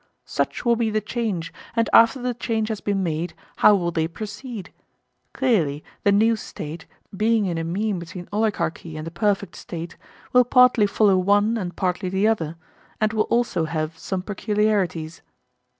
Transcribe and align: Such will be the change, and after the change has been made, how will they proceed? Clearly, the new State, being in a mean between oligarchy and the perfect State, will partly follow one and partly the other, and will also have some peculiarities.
Such 0.25 0.65
will 0.65 0.75
be 0.75 0.89
the 0.89 0.99
change, 0.99 1.53
and 1.75 1.87
after 1.93 2.19
the 2.19 2.33
change 2.33 2.69
has 2.69 2.81
been 2.81 3.03
made, 3.03 3.35
how 3.57 3.75
will 3.75 3.91
they 3.91 4.07
proceed? 4.07 4.73
Clearly, 5.31 5.83
the 6.03 6.11
new 6.11 6.35
State, 6.35 6.87
being 7.15 7.45
in 7.45 7.59
a 7.59 7.63
mean 7.63 7.99
between 7.99 8.27
oligarchy 8.33 8.97
and 8.97 9.05
the 9.05 9.11
perfect 9.11 9.55
State, 9.55 9.97
will 10.33 10.43
partly 10.43 10.87
follow 10.87 11.19
one 11.19 11.55
and 11.55 11.75
partly 11.75 12.09
the 12.09 12.27
other, 12.27 12.55
and 12.99 13.13
will 13.13 13.25
also 13.29 13.65
have 13.65 13.95
some 13.95 14.23
peculiarities. 14.23 15.21